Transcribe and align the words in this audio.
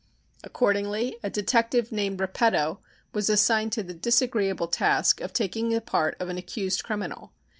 Accordingly, 0.43 1.17
a 1.21 1.29
detective 1.29 1.91
named 1.91 2.19
Repetto 2.19 2.79
was 3.13 3.29
assigned 3.29 3.71
to 3.73 3.83
the 3.83 3.93
disagreeable 3.93 4.65
task 4.67 5.21
of 5.21 5.31
taking 5.31 5.69
the 5.69 5.79
part 5.79 6.17
of 6.19 6.27
an 6.27 6.39
accused 6.39 6.83
criminal. 6.83 7.33